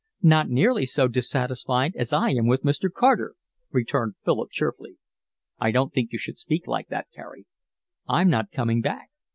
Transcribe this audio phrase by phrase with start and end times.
[0.23, 2.91] "Not nearly so dissatisfied as I am with Mr.
[2.91, 3.35] Carter,"
[3.69, 4.97] returned Philip cheerfully.
[5.59, 7.45] "I don't think you should speak like that, Carey."
[8.07, 9.11] "I'm not coming back.